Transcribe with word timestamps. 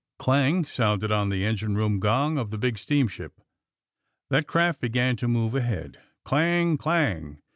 ^' 0.15 0.17
Clang! 0.17 0.65
sounded 0.65 1.11
on 1.11 1.29
the 1.29 1.45
engine 1.45 1.75
room 1.75 1.99
gong 1.99 2.39
of 2.39 2.49
the 2.49 2.57
big 2.57 2.79
steamship. 2.79 3.39
That 4.31 4.47
craft 4.47 4.81
began 4.81 5.15
to 5.17 5.27
move 5.27 5.53
ahead. 5.53 5.99
Clang! 6.25 6.75
clang! 6.79 7.37